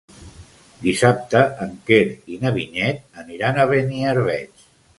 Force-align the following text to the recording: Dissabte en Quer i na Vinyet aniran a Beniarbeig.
Dissabte 0.85 1.41
en 1.65 1.75
Quer 1.89 1.99
i 2.35 2.39
na 2.45 2.53
Vinyet 2.57 3.21
aniran 3.25 3.61
a 3.65 3.69
Beniarbeig. 3.75 4.69